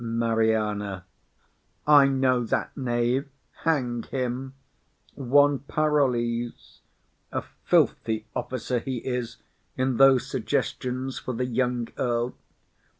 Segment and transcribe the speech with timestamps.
[0.03, 1.05] MARIANA.
[1.85, 4.55] I know that knave; hang him!
[5.13, 6.79] one Parolles;
[7.31, 9.37] a filthy officer he is
[9.77, 12.33] in those suggestions for the young earl.